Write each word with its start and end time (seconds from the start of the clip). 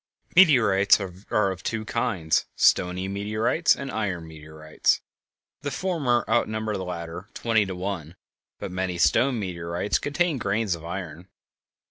Meteorites 0.35 0.99
are 0.99 1.51
of 1.51 1.61
two 1.61 1.85
kinds: 1.85 2.47
stony 2.55 3.07
meteorites 3.07 3.75
and 3.75 3.91
iron 3.91 4.27
meteorites. 4.27 4.99
The 5.61 5.69
former 5.69 6.25
outnumber 6.27 6.75
the 6.75 6.83
latter 6.85 7.29
twenty 7.35 7.67
to 7.67 7.75
one; 7.75 8.15
but 8.57 8.71
many 8.71 8.97
stone 8.97 9.37
meteorites 9.39 9.99
contain 9.99 10.39
grains 10.39 10.73
of 10.73 10.83
iron. 10.83 11.27